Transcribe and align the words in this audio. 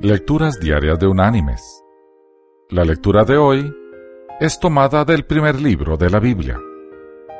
Lecturas 0.00 0.60
Diarias 0.60 0.96
de 1.00 1.08
Unánimes. 1.08 1.84
La 2.70 2.84
lectura 2.84 3.24
de 3.24 3.36
hoy 3.36 3.74
es 4.38 4.60
tomada 4.60 5.04
del 5.04 5.26
primer 5.26 5.60
libro 5.60 5.96
de 5.96 6.08
la 6.08 6.20
Biblia, 6.20 6.56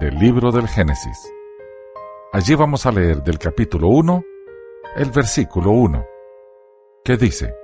del 0.00 0.16
libro 0.16 0.50
del 0.50 0.66
Génesis. 0.66 1.32
Allí 2.32 2.56
vamos 2.56 2.86
a 2.86 2.90
leer 2.90 3.22
del 3.22 3.38
capítulo 3.38 3.86
1, 3.90 4.24
el 4.96 5.10
versículo 5.12 5.70
1, 5.70 6.04
que 7.04 7.16
dice, 7.16 7.54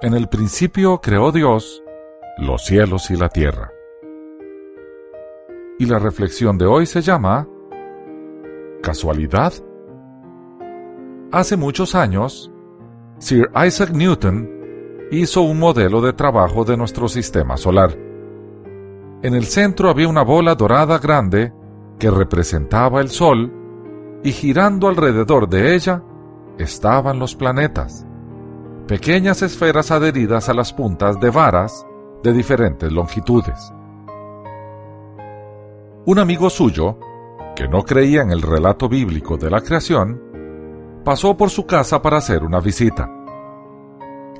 En 0.00 0.14
el 0.14 0.30
principio 0.30 0.98
creó 1.02 1.30
Dios 1.30 1.82
los 2.38 2.64
cielos 2.64 3.10
y 3.10 3.16
la 3.16 3.28
tierra. 3.28 3.74
Y 5.78 5.84
la 5.84 5.98
reflexión 5.98 6.56
de 6.56 6.64
hoy 6.64 6.86
se 6.86 7.02
llama 7.02 7.46
¿Casualidad? 8.82 9.52
Hace 11.30 11.58
muchos 11.58 11.94
años, 11.94 12.50
Sir 13.20 13.50
Isaac 13.54 13.90
Newton 13.90 14.48
hizo 15.10 15.42
un 15.42 15.58
modelo 15.58 16.00
de 16.00 16.14
trabajo 16.14 16.64
de 16.64 16.78
nuestro 16.78 17.06
sistema 17.06 17.58
solar. 17.58 17.94
En 19.22 19.34
el 19.34 19.44
centro 19.44 19.90
había 19.90 20.08
una 20.08 20.22
bola 20.22 20.54
dorada 20.54 20.98
grande 20.98 21.52
que 21.98 22.10
representaba 22.10 23.02
el 23.02 23.10
Sol 23.10 23.52
y 24.24 24.32
girando 24.32 24.88
alrededor 24.88 25.50
de 25.50 25.74
ella 25.74 26.02
estaban 26.58 27.18
los 27.18 27.36
planetas, 27.36 28.06
pequeñas 28.86 29.42
esferas 29.42 29.90
adheridas 29.90 30.48
a 30.48 30.54
las 30.54 30.72
puntas 30.72 31.20
de 31.20 31.28
varas 31.28 31.86
de 32.22 32.32
diferentes 32.32 32.90
longitudes. 32.90 33.70
Un 36.06 36.18
amigo 36.18 36.48
suyo, 36.48 36.98
que 37.54 37.68
no 37.68 37.82
creía 37.82 38.22
en 38.22 38.30
el 38.30 38.40
relato 38.40 38.88
bíblico 38.88 39.36
de 39.36 39.50
la 39.50 39.60
creación, 39.60 40.29
pasó 41.04 41.36
por 41.36 41.50
su 41.50 41.66
casa 41.66 42.02
para 42.02 42.18
hacer 42.18 42.42
una 42.42 42.60
visita. 42.60 43.10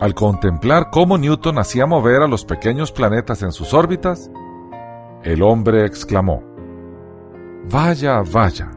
Al 0.00 0.14
contemplar 0.14 0.88
cómo 0.90 1.18
Newton 1.18 1.58
hacía 1.58 1.86
mover 1.86 2.22
a 2.22 2.26
los 2.26 2.44
pequeños 2.44 2.90
planetas 2.90 3.42
en 3.42 3.52
sus 3.52 3.74
órbitas, 3.74 4.30
el 5.22 5.42
hombre 5.42 5.84
exclamó, 5.84 6.42
Vaya, 7.70 8.22
vaya, 8.22 8.70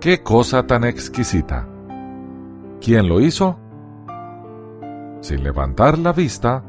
qué 0.00 0.22
cosa 0.22 0.66
tan 0.66 0.84
exquisita. 0.84 1.68
¿Quién 2.80 3.08
lo 3.08 3.20
hizo? 3.20 3.58
Sin 5.20 5.44
levantar 5.44 5.98
la 5.98 6.12
vista, 6.12 6.64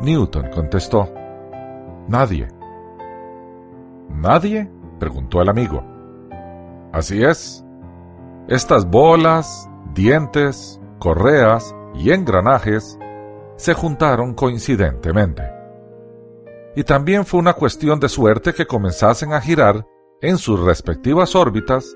Newton 0.00 0.48
contestó, 0.52 1.12
Nadie. 2.08 2.48
¿Nadie? 4.08 4.70
preguntó 4.98 5.42
el 5.42 5.48
amigo. 5.48 5.84
Así 6.92 7.22
es, 7.22 7.64
estas 8.48 8.86
bolas, 8.90 9.68
dientes, 9.94 10.80
correas 10.98 11.74
y 11.94 12.10
engranajes 12.10 12.98
se 13.56 13.72
juntaron 13.72 14.34
coincidentemente. 14.34 15.42
Y 16.76 16.84
también 16.84 17.24
fue 17.24 17.40
una 17.40 17.54
cuestión 17.54 18.00
de 18.00 18.08
suerte 18.08 18.52
que 18.52 18.66
comenzasen 18.66 19.32
a 19.32 19.40
girar 19.40 19.86
en 20.20 20.38
sus 20.38 20.60
respectivas 20.60 21.34
órbitas 21.34 21.94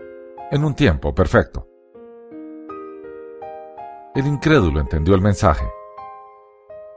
en 0.50 0.64
un 0.64 0.74
tiempo 0.74 1.14
perfecto. 1.14 1.66
El 4.14 4.26
incrédulo 4.26 4.80
entendió 4.80 5.14
el 5.14 5.20
mensaje. 5.20 5.66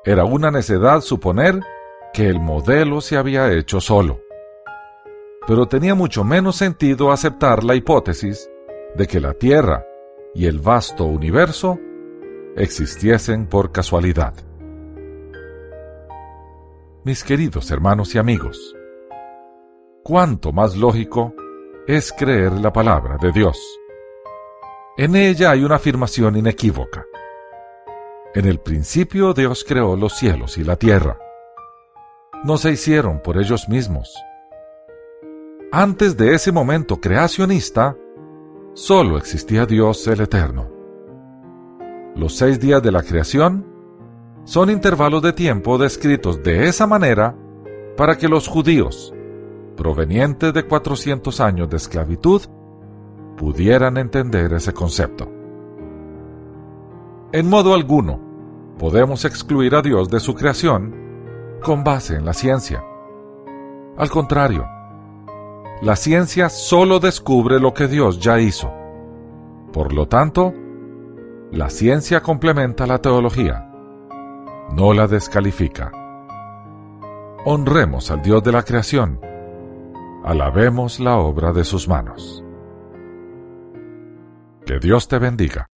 Era 0.06 0.24
una 0.24 0.50
necedad 0.50 1.02
suponer 1.02 1.60
que 2.14 2.28
el 2.28 2.40
modelo 2.40 3.02
se 3.02 3.18
había 3.18 3.52
hecho 3.52 3.82
solo. 3.82 4.20
Pero 5.48 5.68
tenía 5.68 5.96
mucho 5.96 6.24
menos 6.24 6.56
sentido 6.56 7.12
aceptar 7.12 7.64
la 7.64 7.76
hipótesis 7.76 8.51
de 8.96 9.08
que 9.08 9.20
la 9.20 9.34
Tierra 9.34 9.86
y 10.34 10.46
el 10.46 10.60
vasto 10.60 11.06
universo 11.06 11.80
existiesen 12.56 13.48
por 13.48 13.72
casualidad. 13.72 14.34
Mis 17.04 17.24
queridos 17.24 17.72
hermanos 17.72 18.14
y 18.16 18.20
amigos, 18.20 18.76
cuánto 20.04 20.52
más 20.52 20.76
lógico 20.76 21.34
es 21.88 22.14
creer 22.14 22.54
la 22.54 22.72
palabra 22.72 23.18
de 23.18 23.32
Dios. 23.32 23.58
En 24.98 25.16
ella 25.16 25.52
hay 25.52 25.64
una 25.64 25.76
afirmación 25.76 26.38
inequívoca. 26.38 27.06
En 28.36 28.46
el 28.46 28.60
principio 28.60 29.34
Dios 29.34 29.66
creó 29.68 29.96
los 29.96 30.14
cielos 30.14 30.58
y 30.58 30.64
la 30.64 30.76
tierra. 30.76 31.18
No 32.44 32.58
se 32.58 32.72
hicieron 32.72 33.22
por 33.22 33.38
ellos 33.38 33.68
mismos. 33.68 34.14
Antes 35.72 36.18
de 36.18 36.34
ese 36.34 36.52
momento 36.52 37.00
creacionista, 37.00 37.96
solo 38.74 39.18
existía 39.18 39.66
Dios 39.66 40.08
el 40.08 40.22
Eterno. 40.22 40.68
Los 42.16 42.36
seis 42.36 42.60
días 42.60 42.82
de 42.82 42.92
la 42.92 43.04
creación 43.04 43.66
son 44.44 44.70
intervalos 44.70 45.22
de 45.22 45.34
tiempo 45.34 45.78
descritos 45.78 46.42
de 46.44 46.68
esa 46.68 46.88
manera 46.88 47.36
para 47.96 48.18
que 48.18 48.28
los 48.28 48.48
judíos, 48.48 49.14
provenientes 49.76 50.54
de 50.54 50.64
400 50.64 51.40
años 51.40 51.70
de 51.70 51.78
esclavitud, 51.78 52.42
pudieran 53.38 53.98
entender 53.98 54.54
ese 54.54 54.74
concepto. 54.74 55.30
En 57.32 57.50
modo 57.50 57.74
alguno, 57.74 58.20
podemos 58.78 59.26
excluir 59.26 59.76
a 59.76 59.82
Dios 59.82 60.10
de 60.10 60.20
su 60.20 60.36
creación 60.36 60.94
con 61.62 61.84
base 61.84 62.16
en 62.16 62.26
la 62.26 62.34
ciencia. 62.34 62.84
Al 63.98 64.10
contrario, 64.10 64.66
la 65.82 65.96
ciencia 65.96 66.50
solo 66.50 67.00
descubre 67.00 67.60
lo 67.60 67.74
que 67.74 67.88
Dios 67.88 68.20
ya 68.20 68.40
hizo. 68.40 68.72
Por 69.74 69.94
lo 69.94 70.08
tanto, 70.08 70.54
la 71.52 71.70
ciencia 71.70 72.22
complementa 72.22 72.86
la 72.86 73.00
teología, 73.00 73.68
no 74.76 74.94
la 74.94 75.08
descalifica. 75.08 75.92
Honremos 77.46 78.12
al 78.12 78.22
Dios 78.22 78.44
de 78.44 78.52
la 78.52 78.62
creación, 78.62 79.20
alabemos 80.24 81.00
la 81.00 81.18
obra 81.18 81.52
de 81.52 81.64
sus 81.64 81.88
manos. 81.88 82.44
Que 84.66 84.78
Dios 84.80 85.08
te 85.08 85.18
bendiga. 85.18 85.71